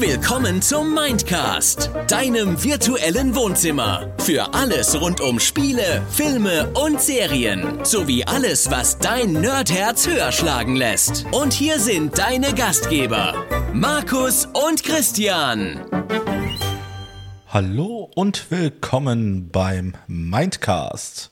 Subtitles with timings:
[0.00, 4.10] Willkommen zum Mindcast, deinem virtuellen Wohnzimmer.
[4.16, 7.84] Für alles rund um Spiele, Filme und Serien.
[7.84, 11.26] Sowie alles, was dein Nerdherz höher schlagen lässt.
[11.32, 13.34] Und hier sind deine Gastgeber,
[13.74, 15.84] Markus und Christian.
[17.48, 21.30] Hallo und willkommen beim Mindcast.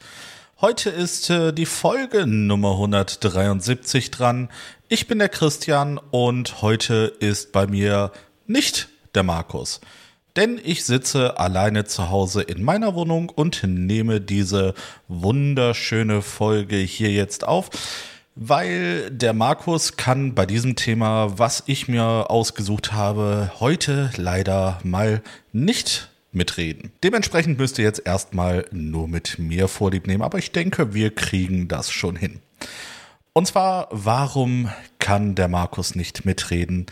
[0.61, 4.51] Heute ist äh, die Folge Nummer 173 dran.
[4.89, 8.13] Ich bin der Christian und heute ist bei mir
[8.49, 9.81] nicht der Markus.
[10.37, 14.75] Denn ich sitze alleine zu Hause in meiner Wohnung und nehme diese
[15.09, 17.71] wunderschöne Folge hier jetzt auf,
[18.37, 25.23] weil der Markus kann bei diesem Thema, was ich mir ausgesucht habe, heute leider mal
[25.53, 26.93] nicht mitreden.
[27.03, 31.67] Dementsprechend müsst ihr jetzt erstmal nur mit mir Vorlieb nehmen, aber ich denke, wir kriegen
[31.67, 32.41] das schon hin.
[33.33, 34.71] Und zwar, warum
[35.01, 36.87] kann der Markus nicht mitreden?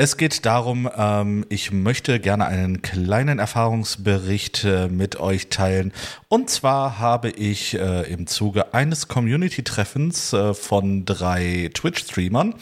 [0.00, 5.92] Es geht darum, ähm, ich möchte gerne einen kleinen Erfahrungsbericht äh, mit euch teilen.
[6.28, 12.54] Und zwar habe ich äh, im Zuge eines Community-Treffens äh, von drei Twitch-Streamern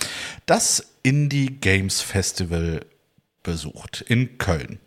[0.47, 2.81] das Indie Games Festival
[3.43, 4.79] besucht in Köln.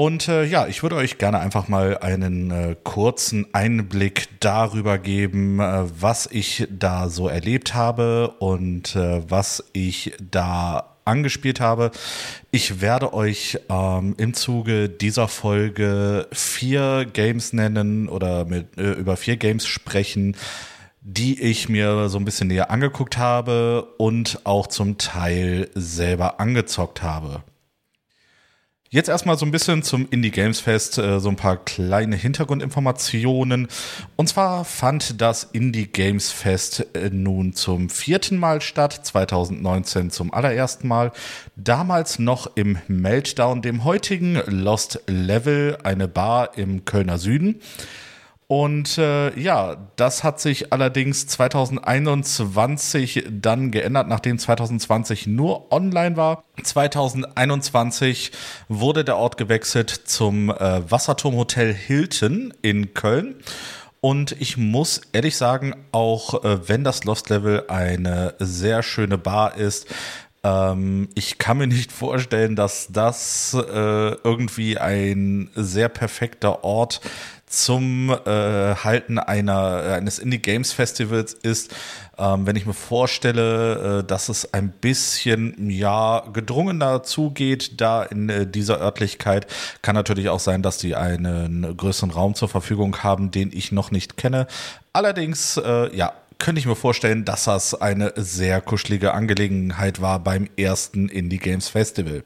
[0.00, 5.60] Und äh, ja, ich würde euch gerne einfach mal einen äh, kurzen Einblick darüber geben,
[5.60, 11.90] äh, was ich da so erlebt habe und äh, was ich da angespielt habe.
[12.50, 19.18] Ich werde euch ähm, im Zuge dieser Folge vier Games nennen oder mit, äh, über
[19.18, 20.34] vier Games sprechen,
[21.02, 27.02] die ich mir so ein bisschen näher angeguckt habe und auch zum Teil selber angezockt
[27.02, 27.42] habe.
[28.92, 33.68] Jetzt erstmal so ein bisschen zum Indie Games Fest, äh, so ein paar kleine Hintergrundinformationen.
[34.16, 40.34] Und zwar fand das Indie Games Fest äh, nun zum vierten Mal statt, 2019 zum
[40.34, 41.12] allerersten Mal.
[41.54, 47.60] Damals noch im Meltdown, dem heutigen Lost Level, eine Bar im Kölner Süden.
[48.50, 56.42] Und äh, ja, das hat sich allerdings 2021 dann geändert, nachdem 2020 nur online war.
[56.60, 58.32] 2021
[58.66, 63.36] wurde der Ort gewechselt zum äh, Wasserturmhotel Hilton in Köln.
[64.00, 69.58] Und ich muss ehrlich sagen, auch äh, wenn das Lost Level eine sehr schöne Bar
[69.58, 69.86] ist,
[70.42, 77.00] ähm, ich kann mir nicht vorstellen, dass das äh, irgendwie ein sehr perfekter Ort
[77.50, 81.74] zum äh, Halten einer, äh, eines Indie Games Festivals ist,
[82.16, 88.28] ähm, wenn ich mir vorstelle, äh, dass es ein bisschen ja gedrungener zugeht, da in
[88.28, 89.48] äh, dieser Örtlichkeit,
[89.82, 93.90] kann natürlich auch sein, dass die einen größeren Raum zur Verfügung haben, den ich noch
[93.90, 94.46] nicht kenne.
[94.92, 100.48] Allerdings, äh, ja, könnte ich mir vorstellen, dass das eine sehr kuschelige Angelegenheit war beim
[100.56, 102.22] ersten Indie Games Festival.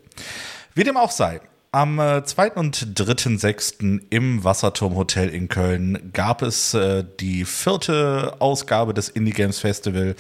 [0.74, 1.41] Wie dem auch sei,
[1.74, 2.46] am 2.
[2.46, 4.00] Äh, und 3.6.
[4.10, 10.14] im Wasserturm Hotel in Köln gab es äh, die vierte Ausgabe des Indie Games Festival,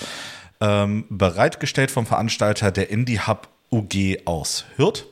[0.60, 5.06] ähm, bereitgestellt vom Veranstalter der Indie Hub UG aus Hürth.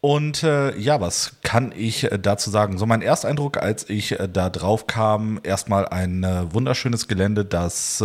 [0.00, 2.78] Und äh, ja, was kann ich äh, dazu sagen?
[2.78, 8.04] So mein Ersteindruck, als ich äh, da drauf kam, erstmal ein äh, wunderschönes Gelände, das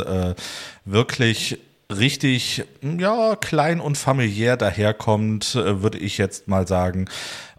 [0.85, 1.59] wirklich
[1.91, 7.07] richtig, ja, klein und familiär daherkommt, würde ich jetzt mal sagen.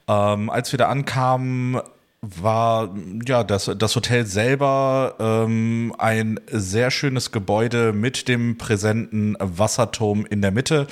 [0.08, 1.80] Ähm, als wir da ankamen,
[2.22, 2.94] war
[3.26, 10.40] ja das, das Hotel selber ähm, ein sehr schönes Gebäude mit dem präsenten Wasserturm in
[10.40, 10.86] der Mitte.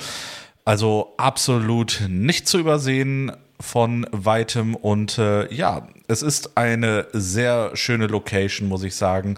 [0.65, 8.07] Also absolut nicht zu übersehen von weitem und äh, ja, es ist eine sehr schöne
[8.07, 9.37] Location, muss ich sagen.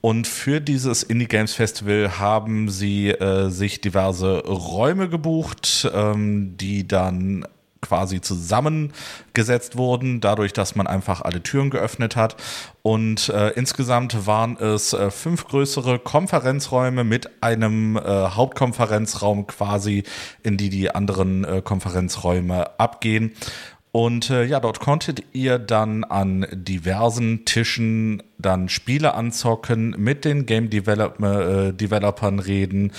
[0.00, 6.86] Und für dieses Indie Games Festival haben sie äh, sich diverse Räume gebucht, ähm, die
[6.86, 7.46] dann
[7.82, 12.36] quasi zusammengesetzt wurden, dadurch, dass man einfach alle Türen geöffnet hat.
[12.80, 20.04] Und äh, insgesamt waren es äh, fünf größere Konferenzräume mit einem äh, Hauptkonferenzraum quasi,
[20.42, 23.32] in die die anderen äh, Konferenzräume abgehen.
[23.92, 30.46] Und äh, ja, dort konntet ihr dann an diversen Tischen dann Spiele anzocken, mit den
[30.46, 32.92] Game Develop äh, Developern reden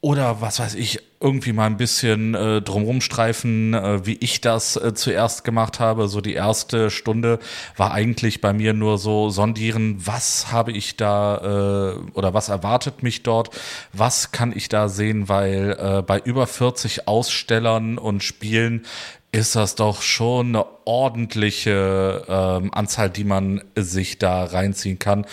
[0.00, 4.76] oder was weiß ich, irgendwie mal ein bisschen äh, drumrum streifen, äh, wie ich das
[4.76, 6.06] äh, zuerst gemacht habe.
[6.06, 7.40] So die erste Stunde
[7.76, 13.02] war eigentlich bei mir nur so sondieren, was habe ich da äh, oder was erwartet
[13.02, 13.50] mich dort,
[13.92, 18.86] was kann ich da sehen, weil äh, bei über 40 Ausstellern und Spielen
[19.32, 25.26] ist das doch schon eine ordentliche ähm, Anzahl, die man sich da reinziehen kann.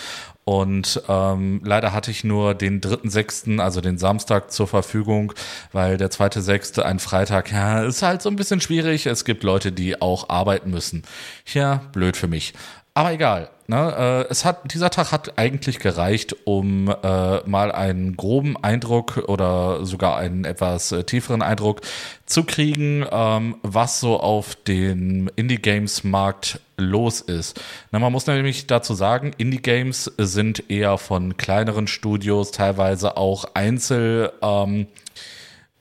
[0.48, 5.32] Und ähm, leider hatte ich nur den dritten sechsten, also den Samstag zur Verfügung,
[5.72, 9.06] weil der zweite sechste, ein Freitag, ja, ist halt so ein bisschen schwierig.
[9.06, 11.02] Es gibt Leute, die auch arbeiten müssen.
[11.52, 12.54] Ja, blöd für mich.
[12.94, 13.50] Aber egal.
[13.68, 14.24] Ne?
[14.28, 19.84] Äh, es hat, dieser Tag hat eigentlich gereicht, um äh, mal einen groben Eindruck oder
[19.84, 21.80] sogar einen etwas äh, tieferen Eindruck
[22.26, 27.60] zu kriegen, ähm, was so auf dem Indie-Games-Markt los ist.
[27.90, 34.32] Na, man muss nämlich dazu sagen, Indie-Games sind eher von kleineren Studios, teilweise auch Einzel.
[34.42, 34.86] Ähm,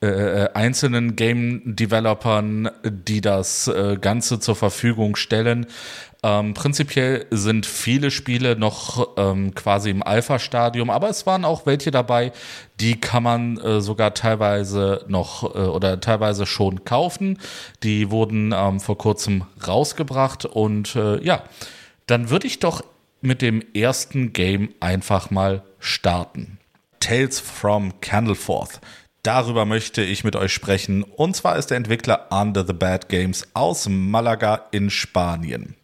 [0.06, 0.08] äh,
[0.44, 5.68] äh, einzelnen Game-Developern, die das äh, Ganze zur Verfügung stellen.
[6.26, 11.92] Ähm, prinzipiell sind viele Spiele noch ähm, quasi im Alpha-Stadium, aber es waren auch welche
[11.92, 12.32] dabei,
[12.80, 17.38] die kann man äh, sogar teilweise noch äh, oder teilweise schon kaufen.
[17.84, 21.44] Die wurden ähm, vor kurzem rausgebracht und äh, ja,
[22.08, 22.84] dann würde ich doch
[23.22, 26.58] mit dem ersten Game einfach mal starten.
[27.02, 28.82] Tales from Candleforth.
[29.22, 31.04] Darüber möchte ich mit euch sprechen.
[31.04, 35.76] Und zwar ist der Entwickler Under the Bad Games aus Malaga in Spanien.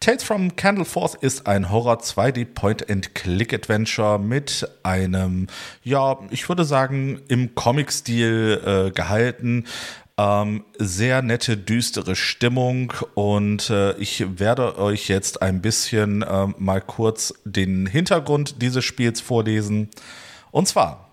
[0.00, 5.46] Tales from Candleforth ist ein Horror 2D Point-and-Click-Adventure mit einem,
[5.84, 9.66] ja, ich würde sagen, im Comic-Stil äh, gehalten.
[10.18, 16.80] Ähm, sehr nette, düstere Stimmung und äh, ich werde euch jetzt ein bisschen äh, mal
[16.80, 19.88] kurz den Hintergrund dieses Spiels vorlesen.
[20.50, 21.11] Und zwar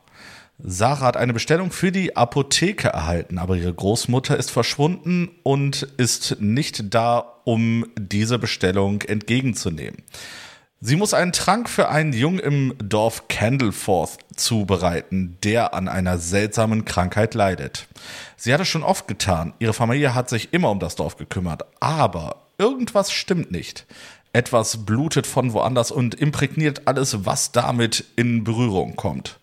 [0.61, 6.41] Sarah hat eine Bestellung für die Apotheke erhalten, aber ihre Großmutter ist verschwunden und ist
[6.41, 10.03] nicht da, um diese Bestellung entgegenzunehmen.
[10.81, 16.83] Sie muss einen Trank für einen Jungen im Dorf Candleforth zubereiten, der an einer seltsamen
[16.83, 17.88] Krankheit leidet.
[18.35, 21.63] Sie hat es schon oft getan, ihre Familie hat sich immer um das Dorf gekümmert,
[21.79, 23.85] aber irgendwas stimmt nicht.
[24.33, 29.39] Etwas blutet von woanders und imprägniert alles, was damit in Berührung kommt.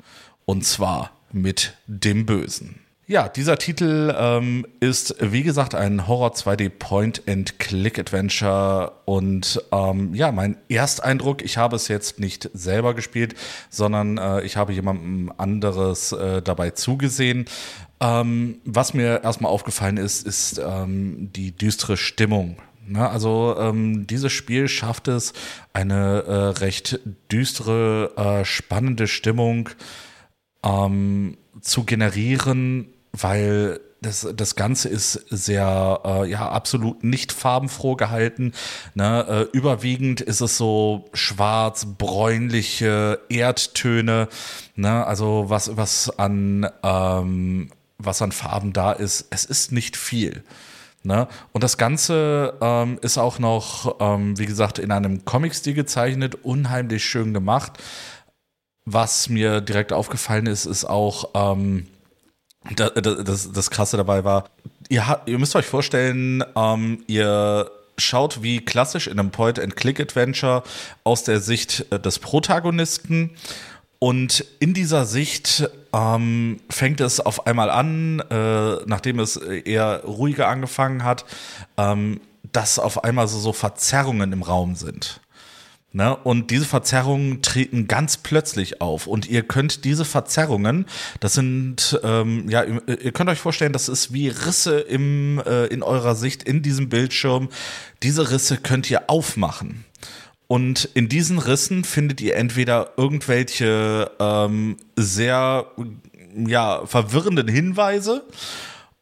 [0.46, 2.86] Und zwar mit dem Bösen.
[3.08, 8.90] Ja, dieser Titel ähm, ist, wie gesagt, ein Horror 2D Point-and-Click-Adventure.
[9.04, 13.36] Und ähm, ja, mein Ersteindruck, ich habe es jetzt nicht selber gespielt,
[13.70, 17.44] sondern äh, ich habe jemandem anderes äh, dabei zugesehen.
[18.00, 22.56] Ähm, was mir erstmal aufgefallen ist, ist ähm, die düstere Stimmung.
[22.88, 23.08] Ne?
[23.08, 25.32] Also ähm, dieses Spiel schafft es,
[25.72, 26.98] eine äh, recht
[27.30, 29.68] düstere, äh, spannende Stimmung
[30.66, 38.52] ähm, zu generieren, weil das, das Ganze ist sehr, äh, ja, absolut nicht farbenfroh gehalten.
[38.94, 39.48] Ne?
[39.52, 44.28] Äh, überwiegend ist es so schwarz, bräunliche Erdtöne.
[44.74, 45.06] Ne?
[45.06, 50.44] Also was, was an, ähm, was an Farben da ist, es ist nicht viel.
[51.02, 51.28] Ne?
[51.52, 57.04] Und das Ganze ähm, ist auch noch, ähm, wie gesagt, in einem Comic-Stil gezeichnet, unheimlich
[57.04, 57.74] schön gemacht.
[58.86, 61.88] Was mir direkt aufgefallen ist, ist auch, ähm,
[62.74, 64.44] das, das, das Krasse dabei war,
[64.88, 70.62] ihr, ihr müsst euch vorstellen, ähm, ihr schaut wie klassisch in einem Point-and-Click-Adventure
[71.04, 73.30] aus der Sicht äh, des Protagonisten.
[73.98, 80.48] Und in dieser Sicht ähm, fängt es auf einmal an, äh, nachdem es eher ruhiger
[80.48, 81.24] angefangen hat,
[81.78, 82.20] ähm,
[82.52, 85.20] dass auf einmal so, so Verzerrungen im Raum sind.
[85.96, 86.14] Ne?
[86.14, 89.06] Und diese Verzerrungen treten ganz plötzlich auf.
[89.06, 90.84] Und ihr könnt diese Verzerrungen,
[91.20, 95.82] das sind, ähm, ja, ihr könnt euch vorstellen, das ist wie Risse im, äh, in
[95.82, 97.48] eurer Sicht in diesem Bildschirm.
[98.02, 99.86] Diese Risse könnt ihr aufmachen.
[100.48, 105.64] Und in diesen Rissen findet ihr entweder irgendwelche ähm, sehr
[106.46, 108.22] ja, verwirrenden Hinweise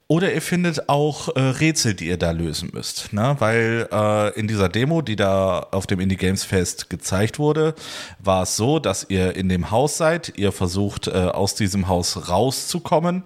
[0.06, 3.12] oder ihr findet auch äh, Rätsel, die ihr da lösen müsst.
[3.12, 3.36] Ne?
[3.38, 7.74] Weil äh, in dieser Demo, die da auf dem Indie Games Fest gezeigt wurde,
[8.18, 12.28] war es so, dass ihr in dem Haus seid, ihr versucht äh, aus diesem Haus
[12.28, 13.22] rauszukommen.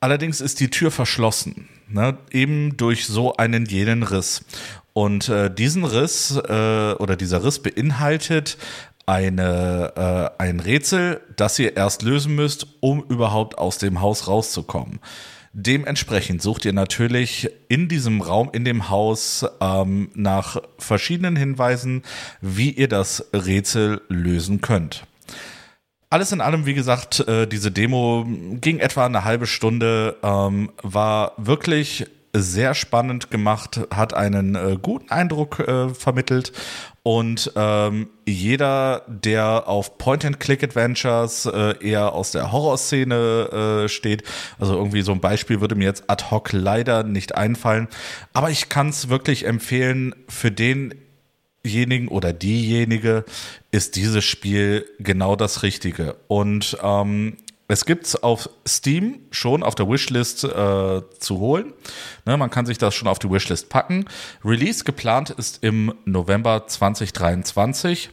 [0.00, 2.18] Allerdings ist die Tür verschlossen, ne?
[2.30, 4.44] eben durch so einen jenen Riss.
[4.92, 8.58] Und äh, diesen Riss äh, oder dieser Riss beinhaltet
[9.06, 9.92] eine,
[10.38, 15.00] äh, ein Rätsel, das ihr erst lösen müsst, um überhaupt aus dem Haus rauszukommen.
[15.60, 22.04] Dementsprechend sucht ihr natürlich in diesem Raum, in dem Haus ähm, nach verschiedenen Hinweisen,
[22.40, 25.04] wie ihr das Rätsel lösen könnt.
[26.10, 28.24] Alles in allem, wie gesagt, äh, diese Demo
[28.60, 35.10] ging etwa eine halbe Stunde, ähm, war wirklich sehr spannend gemacht, hat einen äh, guten
[35.10, 36.52] Eindruck äh, vermittelt
[37.08, 44.24] und ähm, jeder, der auf Point-and-Click-Adventures äh, eher aus der Horrorszene äh, steht,
[44.58, 47.88] also irgendwie so ein Beispiel würde mir jetzt ad hoc leider nicht einfallen,
[48.34, 50.92] aber ich kann es wirklich empfehlen für den
[51.64, 53.24] demjenigen oder diejenige
[53.70, 56.16] ist dieses Spiel genau das Richtige.
[56.28, 57.36] Und ähm,
[57.68, 61.74] es gibt's auf Steam schon auf der Wishlist äh, zu holen.
[62.24, 64.06] Ne, man kann sich das schon auf die Wishlist packen.
[64.42, 68.10] Release geplant ist im November 2023.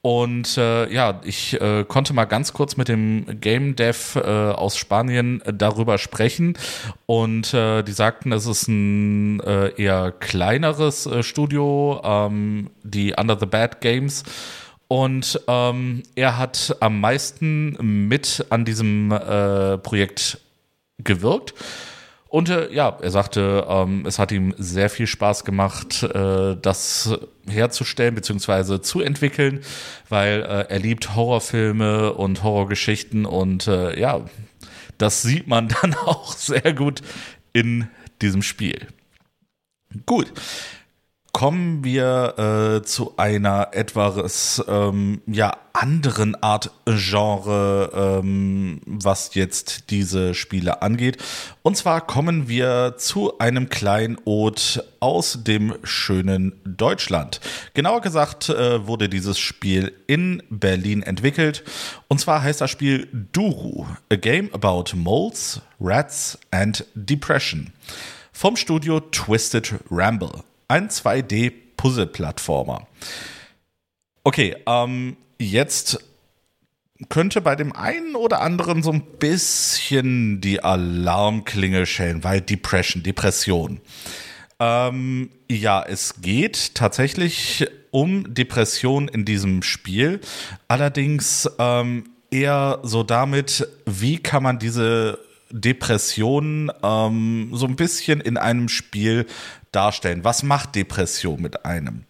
[0.00, 4.76] Und äh, ja, ich äh, konnte mal ganz kurz mit dem Game Dev äh, aus
[4.76, 6.56] Spanien darüber sprechen.
[7.06, 13.36] Und äh, die sagten, es ist ein äh, eher kleineres äh, Studio, ähm, die Under
[13.38, 14.22] the Bad Games.
[14.88, 20.38] Und ähm, er hat am meisten mit an diesem äh, Projekt
[20.98, 21.54] gewirkt.
[22.28, 27.18] Und äh, ja, er sagte, ähm, es hat ihm sehr viel Spaß gemacht, äh, das
[27.48, 28.80] herzustellen bzw.
[28.80, 29.60] zu entwickeln,
[30.08, 34.20] weil äh, er liebt Horrorfilme und Horrorgeschichten und äh, ja,
[34.98, 37.00] das sieht man dann auch sehr gut
[37.52, 37.88] in
[38.20, 38.86] diesem Spiel.
[40.04, 40.32] Gut,
[41.36, 50.32] kommen wir äh, zu einer etwas ähm, ja anderen Art Genre, ähm, was jetzt diese
[50.32, 51.22] Spiele angeht.
[51.60, 57.42] Und zwar kommen wir zu einem kleinen Ode aus dem schönen Deutschland.
[57.74, 61.64] Genauer gesagt äh, wurde dieses Spiel in Berlin entwickelt.
[62.08, 67.74] Und zwar heißt das Spiel Duru, a game about moles, rats and depression.
[68.32, 72.86] Vom Studio Twisted Ramble ein 2D-Puzzle-Plattformer.
[74.24, 75.98] Okay, ähm, jetzt
[77.08, 83.80] könnte bei dem einen oder anderen so ein bisschen die Alarmklinge schellen, weil Depression, Depression.
[84.58, 90.20] Ähm, ja, es geht tatsächlich um Depression in diesem Spiel.
[90.68, 95.18] Allerdings ähm, eher so damit, wie kann man diese
[95.50, 99.26] Depression ähm, so ein bisschen in einem Spiel
[99.76, 100.24] darstellen.
[100.24, 102.04] Was macht Depression mit einem?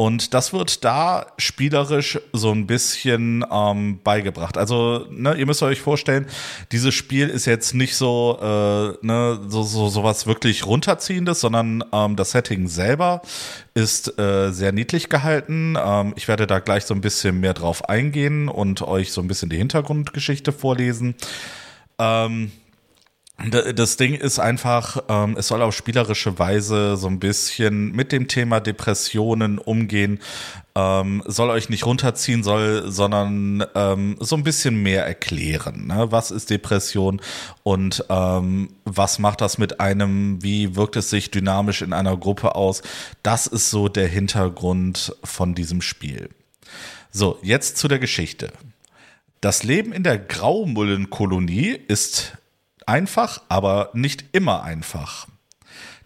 [0.00, 4.56] Und das wird da spielerisch so ein bisschen ähm, beigebracht.
[4.56, 6.26] Also, ne, ihr müsst euch vorstellen,
[6.70, 11.82] dieses Spiel ist jetzt nicht so, äh, ne, so, so, so was wirklich runterziehendes, sondern
[11.92, 13.22] ähm, das Setting selber
[13.74, 15.76] ist äh, sehr niedlich gehalten.
[15.76, 19.26] Ähm, ich werde da gleich so ein bisschen mehr drauf eingehen und euch so ein
[19.26, 21.16] bisschen die Hintergrundgeschichte vorlesen.
[21.98, 22.52] Ähm,
[23.46, 28.26] das Ding ist einfach, ähm, es soll auf spielerische Weise so ein bisschen mit dem
[28.26, 30.18] Thema Depressionen umgehen,
[30.74, 35.86] ähm, soll euch nicht runterziehen, soll, sondern ähm, so ein bisschen mehr erklären.
[35.86, 36.10] Ne?
[36.10, 37.20] Was ist Depression
[37.62, 40.42] und ähm, was macht das mit einem?
[40.42, 42.82] Wie wirkt es sich dynamisch in einer Gruppe aus?
[43.22, 46.30] Das ist so der Hintergrund von diesem Spiel.
[47.12, 48.52] So, jetzt zu der Geschichte.
[49.40, 52.37] Das Leben in der Graumullenkolonie ist
[52.88, 55.26] einfach, aber nicht immer einfach.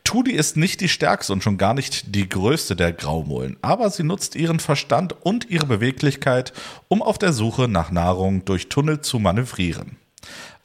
[0.04, 4.02] Tudi ist nicht die stärkste und schon gar nicht die größte der Graumullen, aber sie
[4.02, 6.52] nutzt ihren Verstand und ihre Beweglichkeit,
[6.88, 9.96] um auf der Suche nach Nahrung durch Tunnel zu manövrieren.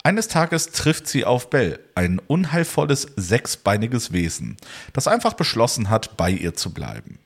[0.02, 4.56] Eines Tages trifft sie auf Bell, ein unheilvolles sechsbeiniges Wesen,
[4.92, 7.18] das einfach beschlossen hat, bei ihr zu bleiben.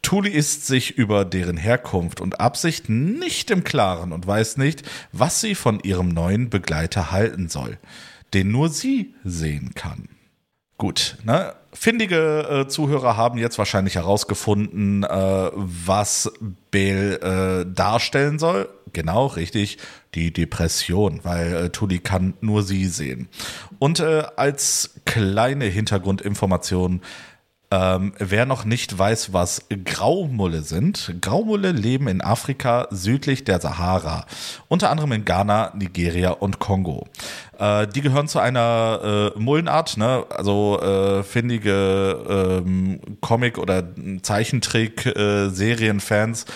[0.00, 5.40] Tuli ist sich über deren Herkunft und Absicht nicht im Klaren und weiß nicht, was
[5.40, 7.78] sie von ihrem neuen Begleiter halten soll
[8.34, 10.08] den nur sie sehen kann.
[10.78, 11.54] Gut, ne?
[11.74, 16.30] Findige äh, Zuhörer haben jetzt wahrscheinlich herausgefunden, äh, was
[16.70, 18.68] Bale äh, darstellen soll.
[18.92, 19.78] Genau, richtig,
[20.14, 23.28] die Depression, weil äh, Tully kann nur sie sehen.
[23.78, 27.00] Und äh, als kleine Hintergrundinformation,
[27.70, 34.26] ähm, wer noch nicht weiß, was Graumulle sind, Graumulle leben in Afrika südlich der Sahara,
[34.68, 37.06] unter anderem in Ghana, Nigeria und Kongo.
[37.62, 40.26] Äh, die gehören zu einer äh, Mullenart, ne?
[40.30, 43.84] also äh, findige ähm, Comic- oder
[44.22, 46.46] Zeichentrick-Serienfans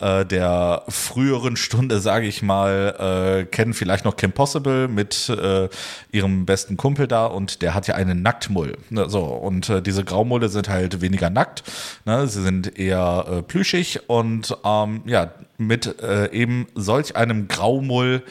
[0.00, 5.68] äh, der früheren Stunde, sage ich mal, äh, kennen vielleicht noch Kim Possible mit äh,
[6.10, 8.76] ihrem besten Kumpel da und der hat ja einen Nacktmull.
[8.90, 9.08] Ne?
[9.08, 11.62] So, und äh, diese Graumulle sind halt weniger nackt,
[12.04, 12.26] ne?
[12.26, 18.22] sie sind eher äh, plüschig und ähm, ja, mit äh, eben solch einem Graumull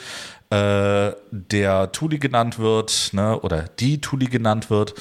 [0.56, 4.94] äh, der Tuli genannt wird, ne, oder die Tuli genannt wird,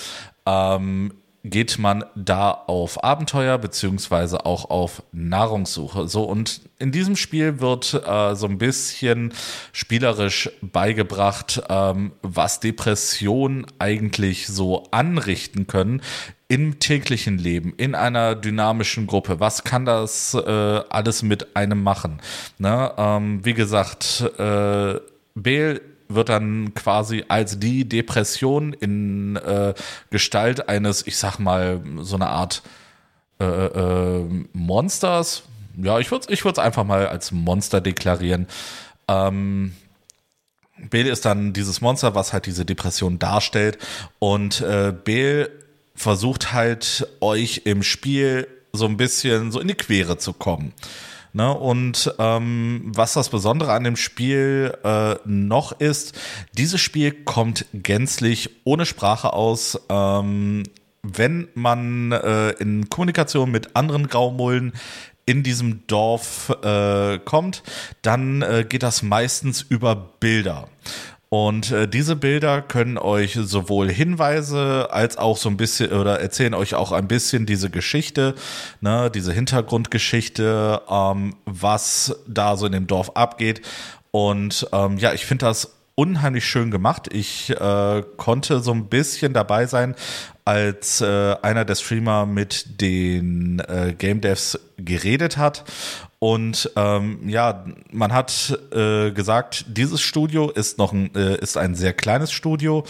[0.46, 1.12] ähm,
[1.44, 6.08] geht man da auf Abenteuer beziehungsweise auch auf Nahrungssuche.
[6.08, 9.34] So und in diesem Spiel wird äh, so ein bisschen
[9.72, 16.00] spielerisch beigebracht, ähm, was Depressionen eigentlich so anrichten können
[16.48, 19.38] im täglichen Leben, in einer dynamischen Gruppe.
[19.38, 20.40] Was kann das äh,
[20.88, 22.22] alles mit einem machen?
[22.58, 22.92] Ne?
[22.96, 24.98] Ähm, wie gesagt, äh,
[25.34, 29.74] Bale wird dann quasi als die Depression in äh,
[30.10, 32.62] Gestalt eines, ich sag mal, so eine Art
[33.40, 35.44] äh, äh, Monsters.
[35.76, 38.46] Ja, ich würde es ich einfach mal als Monster deklarieren.
[39.08, 39.74] Ähm,
[40.90, 43.78] Bale ist dann dieses Monster, was halt diese Depression darstellt.
[44.18, 45.50] Und äh, Bale
[45.94, 50.72] versucht halt euch im Spiel so ein bisschen so in die Quere zu kommen.
[51.34, 51.52] Ne?
[51.52, 56.18] Und ähm, was das Besondere an dem Spiel äh, noch ist,
[56.56, 59.78] dieses Spiel kommt gänzlich ohne Sprache aus.
[59.88, 60.62] Ähm,
[61.02, 64.72] wenn man äh, in Kommunikation mit anderen Graumullen
[65.26, 67.62] in diesem Dorf äh, kommt,
[68.02, 70.68] dann äh, geht das meistens über Bilder.
[71.34, 76.54] Und äh, diese Bilder können euch sowohl Hinweise als auch so ein bisschen oder erzählen
[76.54, 78.36] euch auch ein bisschen diese Geschichte,
[78.80, 83.62] ne, diese Hintergrundgeschichte, ähm, was da so in dem Dorf abgeht.
[84.12, 87.12] Und ähm, ja, ich finde das unheimlich schön gemacht.
[87.12, 89.96] Ich äh, konnte so ein bisschen dabei sein,
[90.44, 95.64] als äh, einer der Streamer mit den äh, Game Devs geredet hat.
[96.24, 101.74] Und ähm, ja, man hat äh, gesagt, dieses Studio ist noch ein, äh, ist ein
[101.74, 102.84] sehr kleines Studio.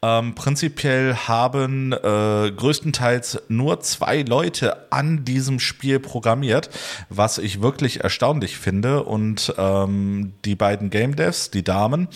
[0.00, 6.70] Ähm, prinzipiell haben äh, größtenteils nur zwei Leute an diesem Spiel programmiert,
[7.10, 9.02] was ich wirklich erstaunlich finde.
[9.02, 12.08] Und ähm, die beiden Game Devs, die Damen,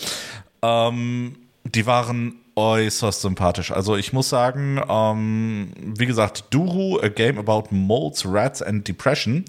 [0.63, 3.69] ähm, die waren äußerst sympathisch.
[3.69, 9.45] Also ich muss sagen, ähm, wie gesagt, Duru, a game about moles, rats and depression,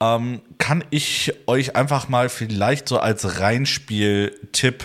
[0.00, 4.84] ähm, kann ich euch einfach mal vielleicht so als Reinspiel-Tipp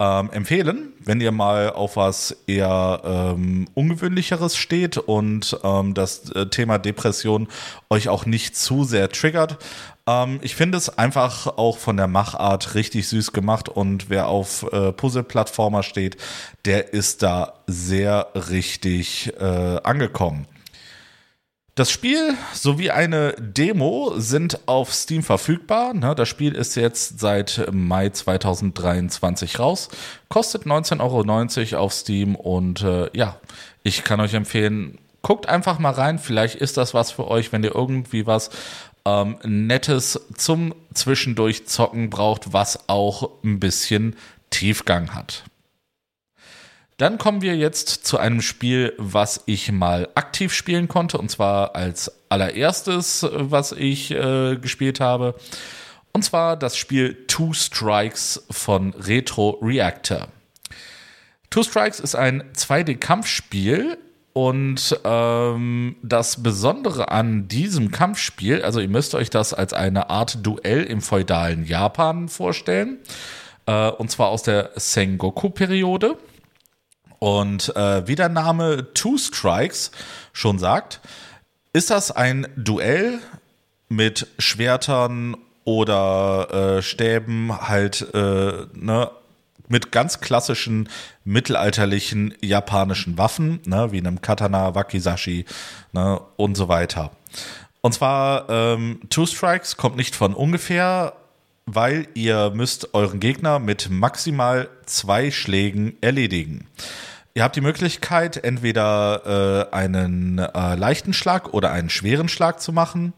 [0.00, 6.46] ähm, empfehlen, wenn ihr mal auf was eher ähm, ungewöhnlicheres steht und ähm, das äh,
[6.46, 7.48] Thema Depression
[7.90, 9.58] euch auch nicht zu sehr triggert.
[10.06, 14.66] Ähm, ich finde es einfach auch von der Machart richtig süß gemacht und wer auf
[14.72, 16.16] äh, Puzzle-Plattformer steht,
[16.64, 19.44] der ist da sehr richtig äh,
[19.82, 20.46] angekommen.
[21.80, 25.94] Das Spiel sowie eine Demo sind auf Steam verfügbar.
[25.94, 29.88] Das Spiel ist jetzt seit Mai 2023 raus.
[30.28, 33.36] Kostet 19,90 Euro auf Steam und äh, ja,
[33.82, 36.18] ich kann euch empfehlen, guckt einfach mal rein.
[36.18, 38.50] Vielleicht ist das was für euch, wenn ihr irgendwie was
[39.06, 44.16] ähm, Nettes zum Zwischendurch zocken braucht, was auch ein bisschen
[44.50, 45.44] Tiefgang hat.
[47.00, 51.74] Dann kommen wir jetzt zu einem Spiel, was ich mal aktiv spielen konnte, und zwar
[51.74, 55.34] als allererstes, was ich äh, gespielt habe.
[56.12, 60.28] Und zwar das Spiel Two Strikes von Retro Reactor.
[61.48, 63.96] Two Strikes ist ein 2D-Kampfspiel
[64.34, 70.44] und ähm, das Besondere an diesem Kampfspiel, also ihr müsst euch das als eine Art
[70.46, 72.98] Duell im feudalen Japan vorstellen,
[73.64, 76.18] äh, und zwar aus der Sengoku-Periode.
[77.20, 79.92] Und äh, wie der Name Two Strikes
[80.32, 81.00] schon sagt,
[81.72, 83.20] ist das ein Duell
[83.88, 89.10] mit Schwertern oder äh, Stäben halt äh, ne,
[89.68, 90.88] mit ganz klassischen
[91.24, 95.44] mittelalterlichen japanischen Waffen, ne, wie einem Katana, Wakizashi
[95.92, 97.10] ne, und so weiter.
[97.82, 101.12] Und zwar ähm, Two Strikes kommt nicht von ungefähr,
[101.66, 106.66] weil ihr müsst euren Gegner mit maximal zwei Schlägen erledigen.
[107.34, 112.72] Ihr habt die Möglichkeit, entweder äh, einen äh, leichten Schlag oder einen schweren Schlag zu
[112.72, 113.12] machen.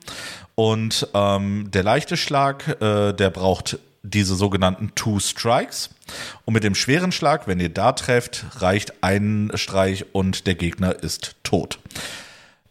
[0.54, 5.90] Und ähm, der leichte Schlag, äh, der braucht diese sogenannten Two Strikes.
[6.44, 11.02] Und mit dem schweren Schlag, wenn ihr da trefft, reicht ein Streich und der Gegner
[11.02, 11.78] ist tot.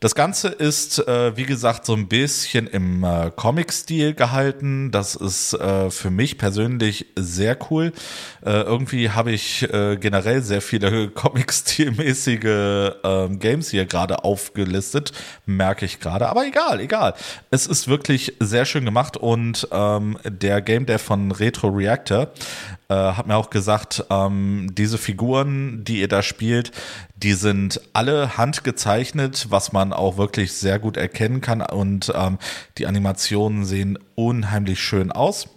[0.01, 4.89] Das Ganze ist, äh, wie gesagt, so ein bisschen im äh, Comic-Stil gehalten.
[4.89, 7.93] Das ist äh, für mich persönlich sehr cool.
[8.43, 15.11] Äh, irgendwie habe ich äh, generell sehr viele Comic-Stil-mäßige ähm, Games hier gerade aufgelistet,
[15.45, 16.29] merke ich gerade.
[16.29, 17.13] Aber egal, egal.
[17.51, 22.31] Es ist wirklich sehr schön gemacht und ähm, der Game Dev von Retro Reactor
[22.91, 26.71] äh, hat mir auch gesagt, ähm, diese Figuren, die ihr da spielt,
[27.15, 31.61] die sind alle handgezeichnet, was man auch wirklich sehr gut erkennen kann.
[31.61, 32.37] Und ähm,
[32.77, 35.47] die Animationen sehen unheimlich schön aus.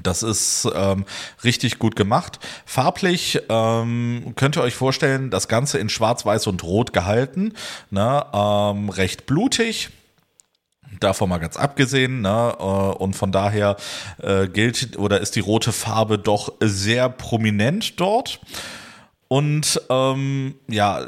[0.00, 1.04] Das ist ähm,
[1.42, 2.38] richtig gut gemacht.
[2.64, 7.54] Farblich ähm, könnt ihr euch vorstellen, das Ganze in Schwarz-Weiß und Rot gehalten.
[7.90, 8.24] Ne?
[8.32, 9.88] Ähm, recht blutig.
[11.00, 12.54] Davon mal ganz abgesehen, ne?
[12.58, 13.76] Äh, und von daher
[14.22, 18.40] äh, gilt oder ist die rote Farbe doch sehr prominent dort.
[19.28, 21.06] Und ähm, ja,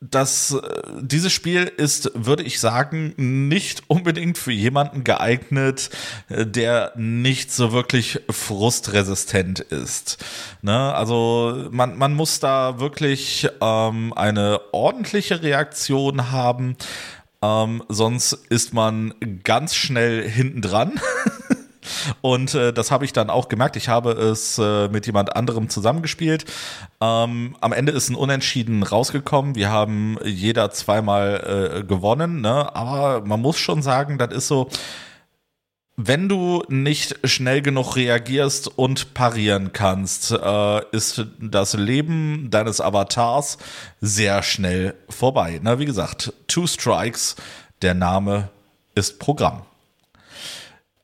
[0.00, 5.90] das, äh, dieses Spiel ist, würde ich sagen, nicht unbedingt für jemanden geeignet,
[6.28, 10.24] der nicht so wirklich frustresistent ist.
[10.62, 10.94] Ne?
[10.94, 16.76] Also man, man muss da wirklich ähm, eine ordentliche Reaktion haben
[17.42, 21.00] Ähm, sonst ist man ganz schnell hinten dran.
[22.20, 23.76] Und äh, das habe ich dann auch gemerkt.
[23.76, 26.44] Ich habe es äh, mit jemand anderem zusammengespielt.
[27.00, 29.54] Ähm, am Ende ist ein Unentschieden rausgekommen.
[29.54, 32.40] Wir haben jeder zweimal äh, gewonnen.
[32.40, 32.74] Ne?
[32.74, 34.68] Aber man muss schon sagen, das ist so,
[36.00, 43.58] wenn du nicht schnell genug reagierst und parieren kannst, äh, ist das Leben deines Avatars
[44.00, 45.58] sehr schnell vorbei.
[45.60, 47.34] Na, wie gesagt, Two Strikes,
[47.82, 48.48] der Name
[48.94, 49.62] ist Programm.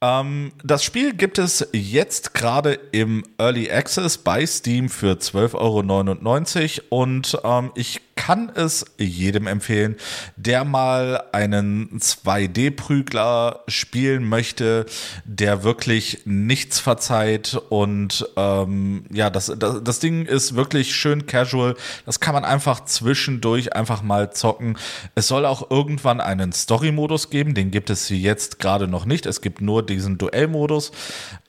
[0.00, 7.02] Ähm, das Spiel gibt es jetzt gerade im Early Access bei Steam für 12,99 Euro
[7.02, 9.96] und ähm, ich kann es jedem empfehlen,
[10.36, 14.86] der mal einen 2D-Prügler spielen möchte,
[15.26, 21.76] der wirklich nichts verzeiht und ähm, ja, das, das, das Ding ist wirklich schön casual.
[22.06, 24.78] Das kann man einfach zwischendurch einfach mal zocken.
[25.14, 29.26] Es soll auch irgendwann einen Story-Modus geben, den gibt es jetzt gerade noch nicht.
[29.26, 30.92] Es gibt nur diesen Duell-Modus.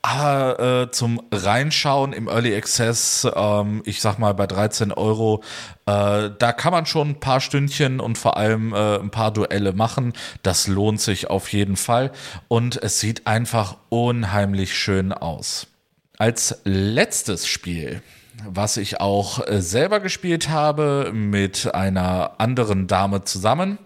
[0.01, 5.41] Aber äh, zum Reinschauen im Early Access, ähm, ich sag mal bei 13 Euro,
[5.85, 9.73] äh, da kann man schon ein paar Stündchen und vor allem äh, ein paar Duelle
[9.73, 10.13] machen.
[10.43, 12.11] Das lohnt sich auf jeden Fall.
[12.47, 15.67] Und es sieht einfach unheimlich schön aus.
[16.17, 18.01] Als letztes Spiel
[18.43, 23.77] was ich auch äh, selber gespielt habe mit einer anderen Dame zusammen.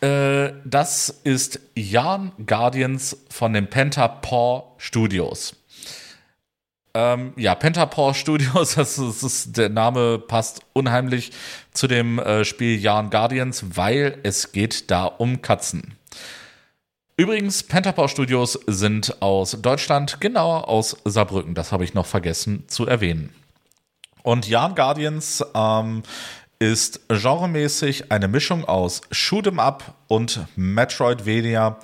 [0.00, 5.56] Äh, das ist Jan Guardians von den Pentapaw Studios.
[6.92, 11.30] Ähm, ja, Pentapaw Studios, das ist, das ist, der Name passt unheimlich
[11.72, 15.96] zu dem äh, Spiel Jan Guardians, weil es geht da um Katzen.
[17.16, 21.54] Übrigens, Pentapaw Studios sind aus Deutschland, genauer aus Saarbrücken.
[21.54, 23.34] Das habe ich noch vergessen zu erwähnen.
[24.22, 26.02] Und Jan Guardians ähm,
[26.58, 31.78] ist genremäßig eine Mischung aus Shoot'em Up und Metroidvania.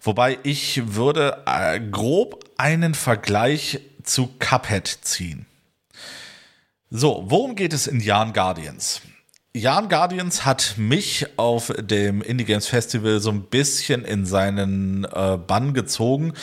[0.00, 5.46] Wobei ich würde äh, grob einen Vergleich zu Cuphead ziehen.
[6.90, 9.00] So, worum geht es in Yarn Guardians?
[9.52, 15.38] Yarn Guardians hat mich auf dem Indie Games Festival so ein bisschen in seinen äh,
[15.38, 16.34] Bann gezogen,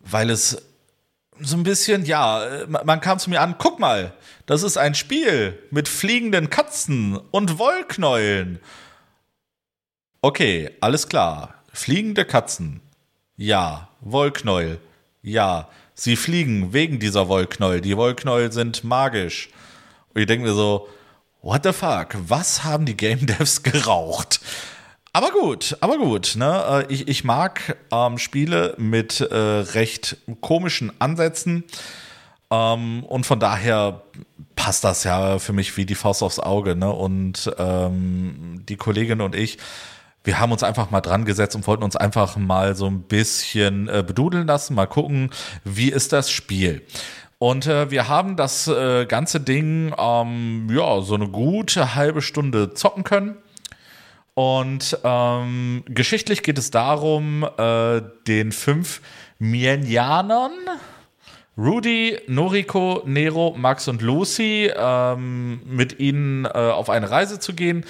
[0.00, 0.62] weil es
[1.40, 4.12] so ein bisschen, ja, man kam zu mir an, guck mal,
[4.46, 8.60] das ist ein Spiel mit fliegenden Katzen und Wollknäueln.
[10.20, 11.54] Okay, alles klar.
[11.72, 12.80] Fliegende Katzen.
[13.36, 13.88] Ja.
[14.00, 14.78] Wollknäuel.
[15.22, 15.68] Ja.
[16.04, 17.80] Sie fliegen wegen dieser Wollknäuel.
[17.80, 19.50] Die Wollknäuel sind magisch.
[20.12, 20.88] Und ich denke mir so,
[21.42, 22.16] what the fuck?
[22.26, 24.40] Was haben die Game Devs geraucht?
[25.12, 26.34] Aber gut, aber gut.
[26.34, 26.86] Ne?
[26.88, 31.62] Äh, ich, ich mag ähm, Spiele mit äh, recht komischen Ansätzen.
[32.50, 34.02] Ähm, und von daher
[34.56, 36.74] passt das ja für mich wie die Faust aufs Auge.
[36.74, 36.90] Ne?
[36.90, 39.58] Und ähm, die Kollegin und ich,
[40.24, 43.88] wir haben uns einfach mal dran gesetzt und wollten uns einfach mal so ein bisschen
[43.88, 45.30] äh, bedudeln lassen, mal gucken,
[45.64, 46.82] wie ist das Spiel.
[47.38, 52.74] Und äh, wir haben das äh, ganze Ding ähm, ja so eine gute halbe Stunde
[52.74, 53.36] zocken können.
[54.34, 59.02] Und ähm, geschichtlich geht es darum, äh, den fünf
[59.38, 60.52] Mienjanern,
[61.58, 67.84] Rudy, Noriko, Nero, Max und Lucy, ähm, mit ihnen äh, auf eine Reise zu gehen,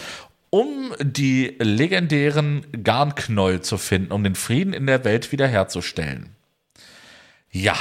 [0.55, 6.37] um die legendären Garnknäuel zu finden, um den Frieden in der Welt wiederherzustellen.
[7.51, 7.75] Ja,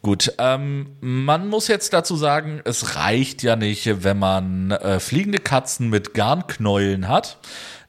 [0.00, 5.38] Gut, ähm, man muss jetzt dazu sagen, es reicht ja nicht, wenn man äh, fliegende
[5.38, 7.38] Katzen mit Garnknäulen hat.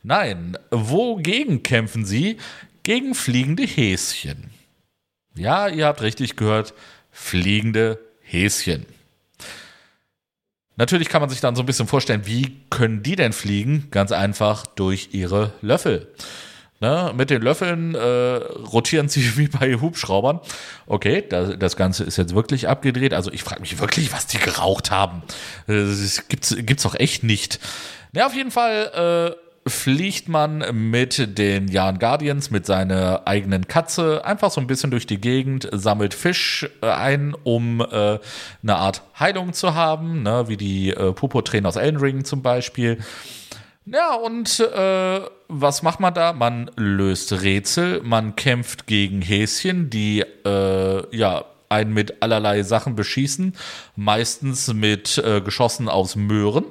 [0.04, 2.38] Nein, wogegen kämpfen sie?
[2.84, 4.52] Gegen fliegende Häschen.
[5.36, 6.74] Ja, ihr habt richtig gehört,
[7.12, 8.86] fliegende Häschen.
[10.78, 13.88] Natürlich kann man sich dann so ein bisschen vorstellen, wie können die denn fliegen?
[13.92, 16.08] Ganz einfach durch ihre Löffel.
[16.82, 20.42] Ne, mit den Löffeln äh, rotieren sie wie bei Hubschraubern.
[20.88, 23.14] Okay, das, das Ganze ist jetzt wirklich abgedreht.
[23.14, 25.24] Also ich frage mich wirklich, was die geraucht haben.
[25.68, 27.60] Das gibt's, gibt's doch echt nicht.
[28.12, 34.24] Ja, auf jeden Fall äh, fliegt man mit den Jan Guardians, mit seiner eigenen Katze
[34.24, 38.20] einfach so ein bisschen durch die Gegend, sammelt Fisch äh, ein, um äh,
[38.62, 43.00] eine Art Heilung zu haben, ne, wie die äh, Pupo-Tränen aus Elden Ring zum Beispiel.
[43.88, 46.34] Ja, und äh, was macht man da?
[46.34, 53.56] Man löst Rätsel, man kämpft gegen Häschen, die äh, ja einen mit allerlei Sachen beschießen,
[53.96, 56.66] meistens mit äh, Geschossen aus Möhren.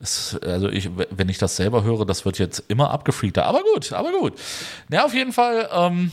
[0.00, 3.44] Es, also ich, wenn ich das selber höre, das wird jetzt immer abgefreakter.
[3.46, 4.34] Aber gut, aber gut.
[4.90, 6.12] Ja, auf jeden Fall ähm,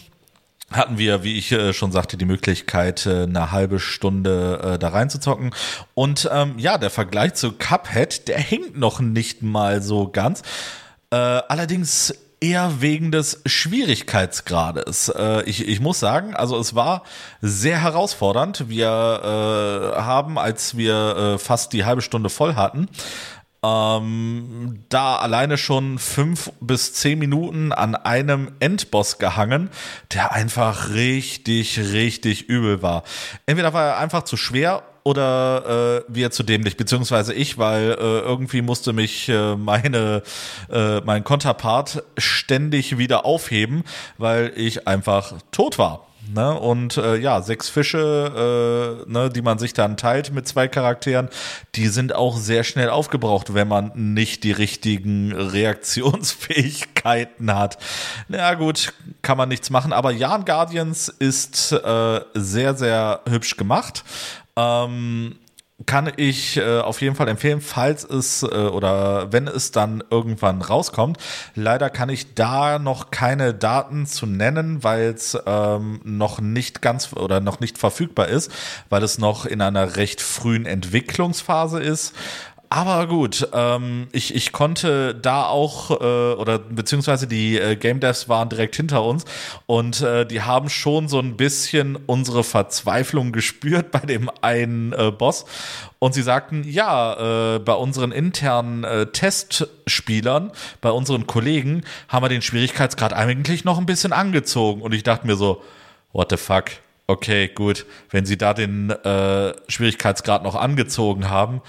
[0.71, 4.89] hatten wir, wie ich äh, schon sagte, die Möglichkeit, äh, eine halbe Stunde äh, da
[4.89, 5.51] reinzuzocken.
[5.93, 10.41] Und ähm, ja, der Vergleich zu Cuphead, der hinkt noch nicht mal so ganz.
[11.11, 15.09] Äh, allerdings eher wegen des Schwierigkeitsgrades.
[15.09, 17.03] Äh, ich, ich muss sagen, also es war
[17.41, 18.67] sehr herausfordernd.
[18.67, 22.89] Wir äh, haben, als wir fast die halbe Stunde voll hatten,
[23.65, 29.69] ähm, da alleine schon fünf bis zehn Minuten an einem Endboss gehangen,
[30.13, 33.03] der einfach richtig, richtig übel war.
[33.45, 38.19] Entweder war er einfach zu schwer oder äh, wir zu dämlich, beziehungsweise ich, weil äh,
[38.19, 40.23] irgendwie musste mich äh, meine
[40.71, 43.83] äh, mein Konterpart ständig wieder aufheben,
[44.17, 46.07] weil ich einfach tot war.
[46.33, 46.59] Ne?
[46.59, 51.29] Und äh, ja, sechs Fische, äh, ne, die man sich dann teilt mit zwei Charakteren,
[51.75, 57.77] die sind auch sehr schnell aufgebraucht, wenn man nicht die richtigen Reaktionsfähigkeiten hat.
[58.27, 59.93] Na ja, gut, kann man nichts machen.
[59.93, 64.03] Aber Jan Guardians ist äh, sehr, sehr hübsch gemacht.
[64.55, 65.35] Ähm,
[65.85, 70.61] kann ich äh, auf jeden Fall empfehlen, falls es äh, oder wenn es dann irgendwann
[70.61, 71.17] rauskommt.
[71.53, 77.11] Leider kann ich da noch keine Daten zu nennen, weil es ähm, noch nicht ganz
[77.11, 78.51] oder noch nicht verfügbar ist,
[78.89, 82.13] weil es noch in einer recht frühen Entwicklungsphase ist.
[82.69, 88.27] Aber gut, ähm, ich, ich konnte da auch, äh, oder beziehungsweise die äh, Game Devs
[88.27, 89.25] waren direkt hinter uns
[89.65, 95.11] und äh, die haben schon so ein bisschen unsere Verzweiflung gespürt bei dem einen äh,
[95.11, 95.45] Boss.
[95.99, 100.51] Und sie sagten, ja, äh, bei unseren internen äh, Testspielern,
[100.81, 104.81] bei unseren Kollegen, haben wir den Schwierigkeitsgrad eigentlich noch ein bisschen angezogen.
[104.81, 105.61] Und ich dachte mir so,
[106.13, 106.65] what the fuck?
[107.07, 107.85] Okay, gut.
[108.09, 111.61] Wenn Sie da den äh, Schwierigkeitsgrad noch angezogen haben,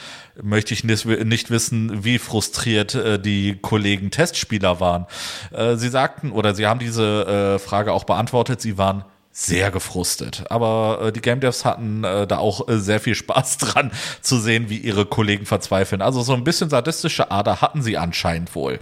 [0.43, 1.05] möchte ich nicht,
[1.51, 5.07] wissen, wie frustriert äh, die Kollegen Testspieler waren.
[5.53, 10.45] Äh, Sie sagten, oder Sie haben diese äh, Frage auch beantwortet, Sie waren sehr gefrustet.
[10.49, 14.39] Aber äh, die Game Devs hatten äh, da auch äh, sehr viel Spaß dran zu
[14.39, 16.01] sehen, wie ihre Kollegen verzweifeln.
[16.01, 18.79] Also so ein bisschen sadistische Ader hatten sie anscheinend wohl.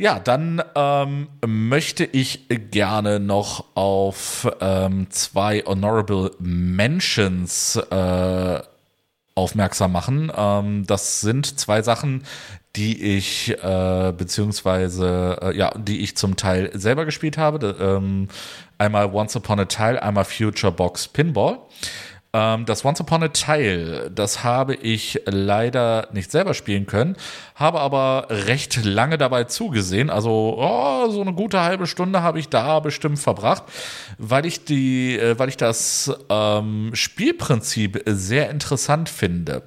[0.00, 8.60] Ja, dann ähm, möchte ich gerne noch auf ähm, zwei Honorable Mentions äh,
[9.34, 10.30] aufmerksam machen.
[10.36, 12.22] Ähm, das sind zwei Sachen,
[12.76, 17.74] die ich äh, beziehungsweise äh, ja, die ich zum Teil selber gespielt habe.
[17.80, 18.28] Ähm,
[18.78, 21.58] einmal Once Upon a Tile, einmal Future Box Pinball.
[22.34, 27.16] Ähm, das Once Upon a Tile, das habe ich leider nicht selber spielen können,
[27.54, 30.10] habe aber recht lange dabei zugesehen.
[30.10, 33.62] Also oh, so eine gute halbe Stunde habe ich da bestimmt verbracht,
[34.18, 39.62] weil ich die, äh, weil ich das ähm, Spielprinzip sehr interessant finde.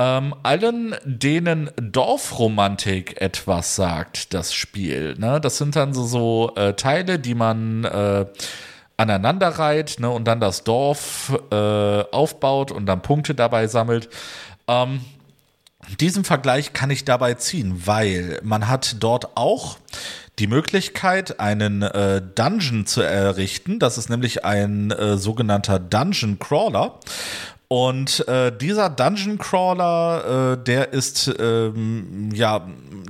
[0.00, 6.74] Ähm, allen, denen Dorfromantik etwas sagt, das Spiel, ne, das sind dann so, so äh,
[6.74, 8.26] Teile, die man äh,
[8.98, 14.10] aneinanderreiht ne, und dann das Dorf äh, aufbaut und dann Punkte dabei sammelt.
[14.66, 15.00] Ähm,
[16.00, 19.78] diesen Vergleich kann ich dabei ziehen, weil man hat dort auch
[20.38, 23.78] die Möglichkeit, einen äh, Dungeon zu errichten.
[23.78, 26.98] Das ist nämlich ein äh, sogenannter Dungeon Crawler.
[27.68, 32.66] Und äh, dieser Dungeon Crawler, äh, der ist ähm, ja,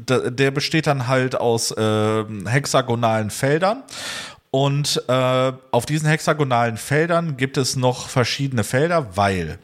[0.08, 3.84] der besteht dann halt aus äh, hexagonalen Feldern
[4.50, 9.58] und äh, auf diesen hexagonalen Feldern gibt es noch verschiedene Felder, weil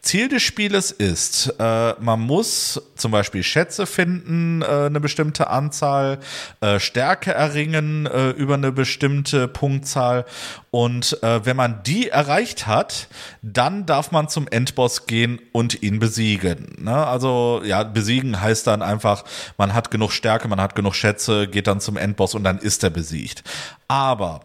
[0.00, 6.18] Ziel des Spieles ist, äh, man muss zum Beispiel Schätze finden, äh, eine bestimmte Anzahl,
[6.60, 10.24] äh, Stärke erringen äh, über eine bestimmte Punktzahl.
[10.70, 13.08] Und äh, wenn man die erreicht hat,
[13.42, 16.76] dann darf man zum Endboss gehen und ihn besiegen.
[16.78, 16.94] Ne?
[16.94, 19.24] Also ja, besiegen heißt dann einfach,
[19.58, 22.84] man hat genug Stärke, man hat genug Schätze, geht dann zum Endboss und dann ist
[22.84, 23.42] er besiegt.
[23.88, 24.40] Aber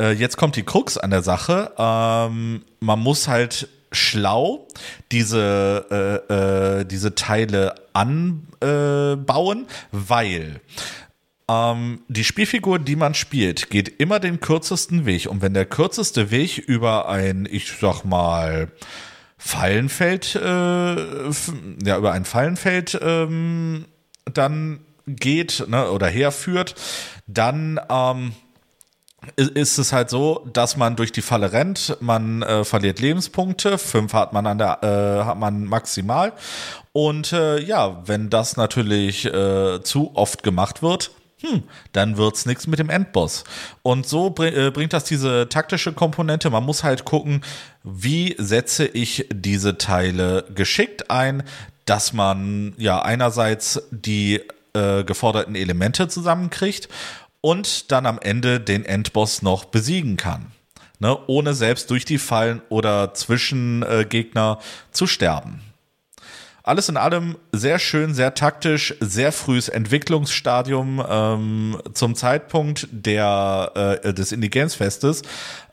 [0.00, 1.72] äh, jetzt kommt die Krux an der Sache.
[1.76, 4.66] Ähm, man muss halt schlau
[5.12, 5.86] diese,
[6.30, 10.60] äh, äh, diese Teile anbauen, weil
[11.48, 15.26] ähm, die Spielfigur, die man spielt, geht immer den kürzesten Weg.
[15.26, 18.70] Und wenn der kürzeste Weg über ein, ich sag mal,
[19.38, 23.86] Fallenfeld, äh, ja, über ein Fallenfeld ähm,
[24.34, 26.74] dann geht ne, oder herführt,
[27.26, 28.32] dann ähm,
[29.36, 34.14] ist es halt so, dass man durch die Falle rennt, man äh, verliert Lebenspunkte, fünf
[34.14, 36.32] hat man an der äh, hat man maximal
[36.92, 42.66] und äh, ja, wenn das natürlich äh, zu oft gemacht wird, hm, dann wird's nichts
[42.66, 43.44] mit dem Endboss.
[43.82, 46.50] Und so bring, äh, bringt das diese taktische Komponente.
[46.50, 47.42] Man muss halt gucken,
[47.82, 51.42] wie setze ich diese Teile geschickt ein,
[51.86, 54.42] dass man ja einerseits die
[54.74, 56.88] äh, geforderten Elemente zusammenkriegt
[57.40, 60.52] und dann am Ende den Endboss noch besiegen kann.
[60.98, 64.04] Ne, ohne selbst durch die Fallen oder zwischen äh,
[64.92, 65.62] zu sterben.
[66.62, 74.12] alles in allem sehr schön, sehr taktisch, sehr frühes Entwicklungsstadium ähm, zum Zeitpunkt der äh,
[74.12, 75.22] des Indie Games Festes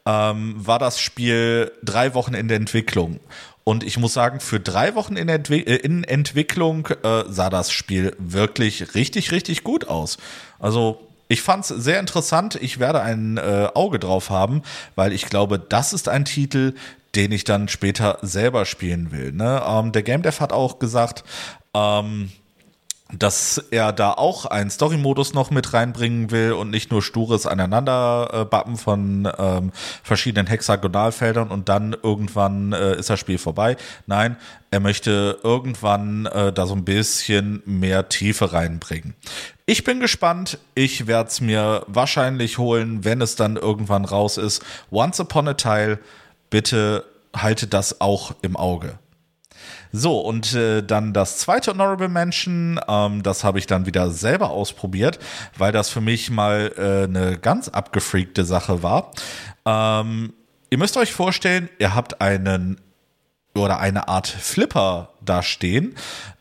[0.05, 3.19] ähm, war das Spiel drei Wochen in der Entwicklung.
[3.65, 7.69] Und ich muss sagen, für drei Wochen in, Entwi äh, in Entwicklung äh, sah das
[7.69, 10.17] Spiel wirklich richtig, richtig gut aus.
[10.57, 12.55] Also ich fand's sehr interessant.
[12.55, 14.61] Ich werde ein äh, Auge drauf haben,
[14.95, 16.73] weil ich glaube, das ist ein Titel,
[17.15, 19.31] den ich dann später selber spielen will.
[19.31, 19.61] Ne?
[19.65, 21.23] Ähm, der Game Dev hat auch gesagt,
[21.73, 22.31] ähm,
[23.11, 28.73] dass er da auch einen Story-Modus noch mit reinbringen will und nicht nur stures Aneinanderbappen
[28.73, 29.71] äh, von ähm,
[30.03, 33.77] verschiedenen Hexagonalfeldern und dann irgendwann äh, ist das Spiel vorbei.
[34.07, 34.35] Nein,
[34.71, 39.15] er möchte irgendwann äh, da so ein bisschen mehr Tiefe reinbringen.
[39.65, 40.59] Ich bin gespannt.
[40.75, 44.63] Ich werde es mir wahrscheinlich holen, wenn es dann irgendwann raus ist.
[44.91, 45.99] Once Upon a Tile,
[46.49, 48.97] bitte halte das auch im Auge.
[49.91, 54.49] So, und äh, dann das zweite Honorable Mention, ähm, das habe ich dann wieder selber
[54.49, 55.19] ausprobiert,
[55.57, 59.11] weil das für mich mal äh, eine ganz abgefreakte Sache war.
[59.65, 60.33] Ähm,
[60.69, 62.81] ihr müsst euch vorstellen, ihr habt einen
[63.55, 65.95] oder eine Art Flipper da stehen.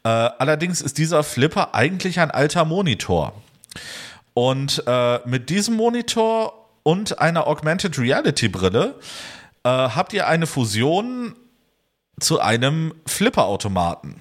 [0.04, 3.32] Äh, allerdings ist dieser Flipper eigentlich ein alter Monitor.
[4.34, 8.94] Und äh, mit diesem Monitor und einer Augmented Reality Brille
[9.64, 11.34] äh, habt ihr eine Fusion
[12.20, 14.20] zu einem Flipperautomaten.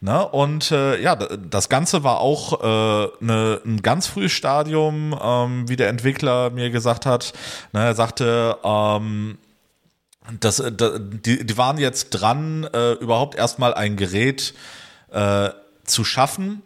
[0.00, 0.26] Ne?
[0.26, 5.76] Und äh, ja, das Ganze war auch äh, ne, ein ganz frühes Stadium, ähm, wie
[5.76, 7.34] der Entwickler mir gesagt hat.
[7.74, 9.36] Ne, er sagte, ähm,
[10.40, 14.54] das, äh, das, die, die waren jetzt dran, äh, überhaupt erstmal ein Gerät
[15.10, 15.50] äh,
[15.84, 16.62] zu schaffen,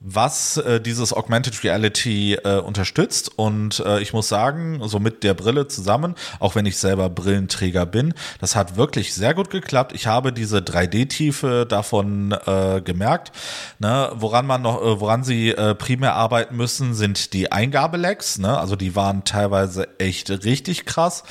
[0.00, 3.36] was äh, dieses Augmented Reality äh, unterstützt.
[3.36, 7.84] Und äh, ich muss sagen, so mit der Brille zusammen, auch wenn ich selber Brillenträger
[7.84, 9.92] bin, das hat wirklich sehr gut geklappt.
[9.92, 13.32] Ich habe diese 3D-Tiefe davon äh, gemerkt.
[13.80, 18.38] Ne, woran man noch, äh, woran sie äh, primär arbeiten müssen, sind die Eingabelags.
[18.38, 18.56] Ne?
[18.56, 21.24] Also die waren teilweise echt richtig krass.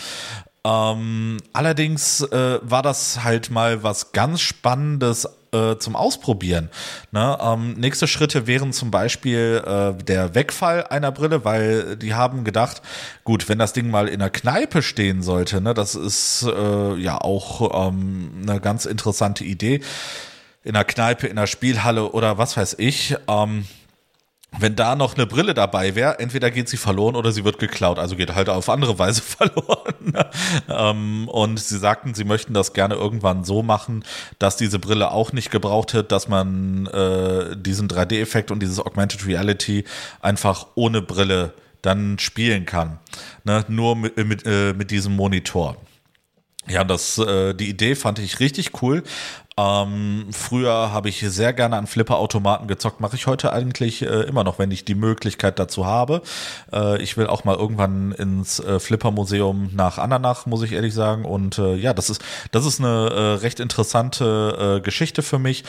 [0.65, 6.69] Ähm, allerdings äh, war das halt mal was ganz Spannendes äh, zum Ausprobieren.
[7.11, 7.37] Ne?
[7.41, 12.81] Ähm, nächste Schritte wären zum Beispiel äh, der Wegfall einer Brille, weil die haben gedacht,
[13.23, 17.19] gut, wenn das Ding mal in der Kneipe stehen sollte, ne, das ist äh, ja
[17.19, 19.81] auch ähm, eine ganz interessante Idee.
[20.63, 23.15] In der Kneipe, in der Spielhalle oder was weiß ich.
[23.27, 23.65] Ähm,
[24.59, 27.99] wenn da noch eine Brille dabei wäre, entweder geht sie verloren oder sie wird geklaut,
[27.99, 30.13] also geht halt auf andere Weise verloren.
[30.69, 34.03] ähm, und sie sagten, sie möchten das gerne irgendwann so machen,
[34.39, 39.27] dass diese Brille auch nicht gebraucht wird, dass man äh, diesen 3D-Effekt und dieses Augmented
[39.27, 39.83] Reality
[40.21, 42.99] einfach ohne Brille dann spielen kann.
[43.43, 43.65] Ne?
[43.67, 45.77] Nur mit, mit, äh, mit diesem Monitor.
[46.67, 49.03] Ja, das, äh, die Idee fand ich richtig cool.
[49.59, 54.43] Ähm, früher habe ich sehr gerne an Flipper-Automaten gezockt, mache ich heute eigentlich äh, immer
[54.43, 56.21] noch, wenn ich die Möglichkeit dazu habe.
[56.71, 61.25] Äh, ich will auch mal irgendwann ins äh, Flipper-Museum nach Andernach, muss ich ehrlich sagen.
[61.25, 65.63] Und äh, ja, das ist, das ist eine äh, recht interessante äh, Geschichte für mich.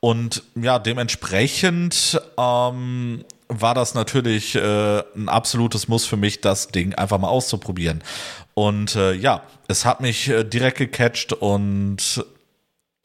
[0.00, 6.94] Und ja, dementsprechend ähm, war das natürlich äh, ein absolutes Muss für mich, das Ding
[6.94, 8.02] einfach mal auszuprobieren.
[8.54, 12.24] Und äh, ja, es hat mich äh, direkt gecatcht und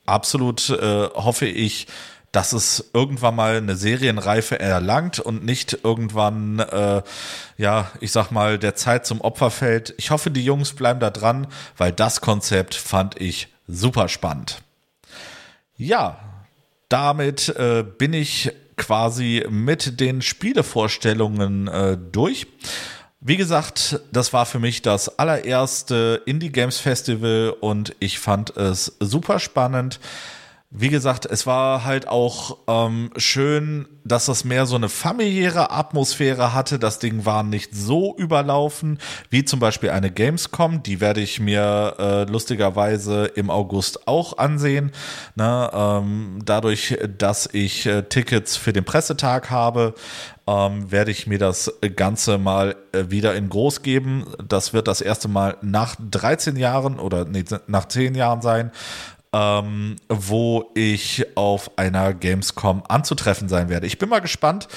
[0.09, 1.87] absolut äh, hoffe ich,
[2.31, 7.01] dass es irgendwann mal eine Serienreife erlangt und nicht irgendwann, äh,
[7.57, 9.95] ja, ich sag mal, der Zeit zum Opfer fällt.
[9.97, 14.61] Ich hoffe, die Jungs bleiben da dran, weil das Konzept fand ich super spannend.
[15.75, 16.19] Ja,
[16.87, 22.47] damit äh, bin ich quasi mit den Spielevorstellungen äh, durch.
[23.21, 28.95] Wie gesagt, das war für mich das allererste Indie Games Festival und ich fand es
[29.01, 29.99] super spannend.
[30.71, 36.53] Wie gesagt, es war halt auch ähm, schön, dass das mehr so eine familiäre Atmosphäre
[36.53, 36.77] hatte.
[36.77, 38.99] Das Ding war nicht so überlaufen
[39.31, 40.83] wie zum Beispiel eine Gamescom.
[40.83, 44.91] Die werde ich mir äh, lustigerweise im August auch ansehen.
[45.35, 45.71] Ne?
[45.73, 49.95] Ähm, dadurch, dass ich äh, Tickets für den Pressetag habe,
[50.49, 54.25] ähm, werde ich mir das Ganze mal äh, wieder in groß geben.
[54.47, 58.71] Das wird das erste Mal nach 13 Jahren oder nee, nach 10 Jahren sein
[59.31, 63.85] ähm, wo ich auf einer Gamescom anzutreffen sein werde.
[63.85, 64.67] Ich bin mal gespannt,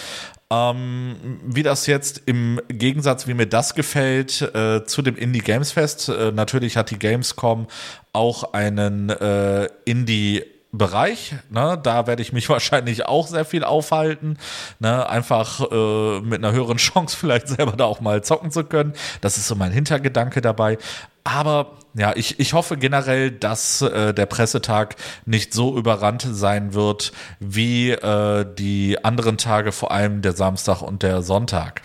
[0.50, 5.72] ähm, wie das jetzt im Gegensatz, wie mir das gefällt, äh, zu dem Indie Games
[5.72, 6.10] Fest.
[6.10, 7.66] Äh, natürlich hat die Gamescom
[8.12, 11.34] auch einen äh, Indie Bereich.
[11.50, 11.78] Ne?
[11.82, 14.38] Da werde ich mich wahrscheinlich auch sehr viel aufhalten.
[14.78, 15.08] Ne?
[15.08, 18.94] Einfach äh, mit einer höheren Chance vielleicht selber da auch mal zocken zu können.
[19.20, 20.78] Das ist so mein Hintergedanke dabei.
[21.24, 24.96] Aber ja, ich, ich hoffe generell, dass äh, der Pressetag
[25.26, 31.02] nicht so überrannt sein wird wie äh, die anderen Tage, vor allem der Samstag und
[31.02, 31.82] der Sonntag.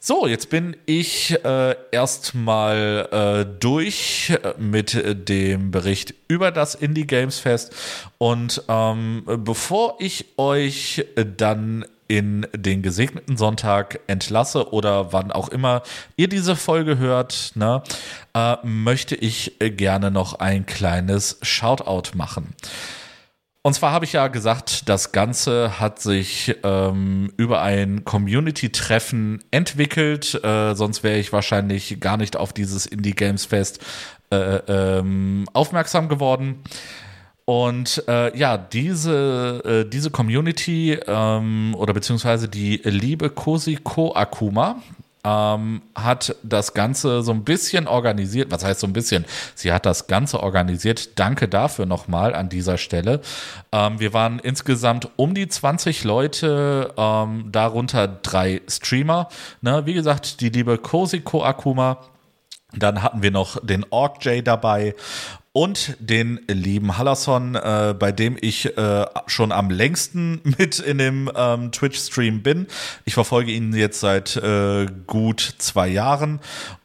[0.00, 7.04] So, jetzt bin ich äh, erstmal äh, durch äh, mit dem Bericht über das Indie
[7.04, 7.74] Games Fest.
[8.16, 11.04] Und ähm, bevor ich euch
[11.36, 15.82] dann in den gesegneten Sonntag entlasse oder wann auch immer
[16.16, 17.82] ihr diese Folge hört, ne,
[18.34, 22.54] äh, möchte ich gerne noch ein kleines Shoutout machen.
[23.68, 30.42] Und zwar habe ich ja gesagt, das Ganze hat sich ähm, über ein Community-Treffen entwickelt.
[30.42, 33.84] Äh, sonst wäre ich wahrscheinlich gar nicht auf dieses Indie Games Fest
[34.30, 36.62] äh, ähm, aufmerksam geworden.
[37.44, 44.80] Und äh, ja, diese, äh, diese Community ähm, oder beziehungsweise die liebe Kosi Ko Akuma,
[45.24, 48.50] ähm, hat das Ganze so ein bisschen organisiert.
[48.50, 49.24] Was heißt so ein bisschen?
[49.54, 51.18] Sie hat das Ganze organisiert.
[51.18, 53.20] Danke dafür nochmal an dieser Stelle.
[53.72, 59.28] Ähm, wir waren insgesamt um die 20 Leute, ähm, darunter drei Streamer.
[59.60, 59.86] Ne?
[59.86, 61.98] Wie gesagt, die liebe Kosiko Akuma.
[62.74, 64.94] Dann hatten wir noch den Orc J dabei
[65.58, 71.28] und den lieben Hallerson, äh, bei dem ich äh, schon am längsten mit in dem
[71.34, 72.68] ähm, Twitch-Stream bin.
[73.04, 76.38] Ich verfolge ihn jetzt seit äh, gut zwei Jahren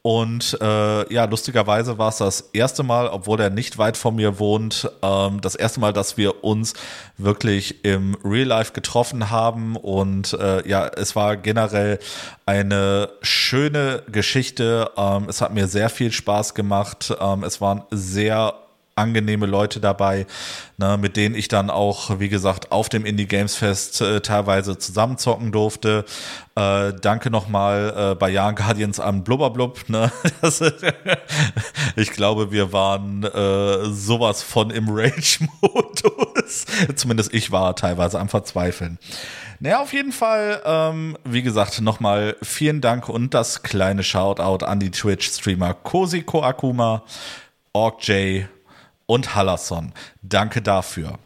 [0.05, 4.37] und äh, ja, lustigerweise war es das erste Mal, obwohl er nicht weit von mir
[4.37, 6.73] wohnt, ähm, das erste Mal, dass wir uns
[7.17, 9.77] wirklich im Real Life getroffen haben.
[9.77, 11.99] Und äh, ja, es war generell
[12.45, 14.91] eine schöne Geschichte.
[14.97, 17.15] Ähm, es hat mir sehr viel Spaß gemacht.
[17.21, 18.55] Ähm, es waren sehr
[18.95, 20.25] angenehme Leute dabei,
[20.77, 24.77] ne, mit denen ich dann auch, wie gesagt, auf dem Indie Games Fest äh, teilweise
[24.77, 26.05] zusammenzocken durfte.
[26.55, 29.89] Äh, danke nochmal äh, bei Young Guardians an Blubberblub.
[29.89, 30.11] Ne?
[30.41, 30.61] Das,
[31.95, 36.65] ich glaube, wir waren äh, sowas von im Rage-Modus.
[36.95, 38.99] Zumindest ich war teilweise am Verzweifeln.
[39.59, 44.79] Naja, auf jeden Fall, ähm, wie gesagt, nochmal vielen Dank und das kleine Shoutout an
[44.79, 47.03] die Twitch-Streamer Kosiko Akuma,
[47.71, 48.43] OrgJ
[49.05, 49.93] und Hallerson.
[50.21, 51.19] Danke dafür.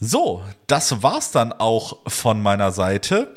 [0.00, 3.32] So, das war's dann auch von meiner Seite.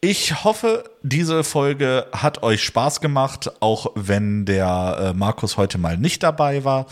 [0.00, 5.96] Ich hoffe, diese Folge hat euch Spaß gemacht, auch wenn der äh, Markus heute mal
[5.96, 6.86] nicht dabei war.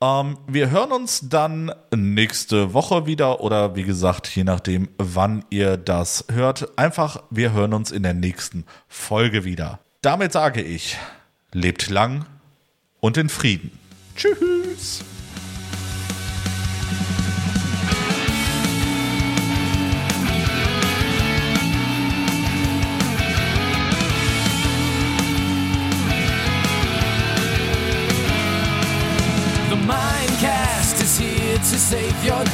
[0.00, 5.76] Ähm, wir hören uns dann nächste Woche wieder oder wie gesagt, je nachdem, wann ihr
[5.76, 6.78] das hört.
[6.78, 9.80] Einfach, wir hören uns in der nächsten Folge wieder.
[10.02, 10.98] Damit sage ich,
[11.52, 12.26] lebt lang
[13.00, 13.76] und in Frieden.
[14.14, 15.02] Tschüss.